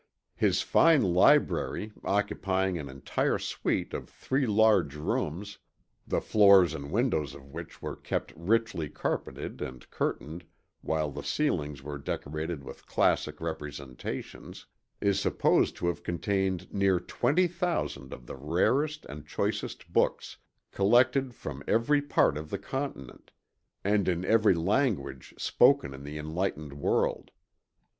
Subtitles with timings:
[0.35, 5.59] His fine library, occupying an entire suite of three large rooms
[6.07, 10.43] the floors and windows of which were kept richly carpeted and curtained,
[10.81, 14.65] while the ceilings were decorated with classic representations
[15.01, 20.37] is supposed to have contained near twenty thousand of the rarest and choicest books,
[20.71, 23.29] collected from every part of the Continent,
[23.83, 27.29] and in every language spoken in the enlightened world."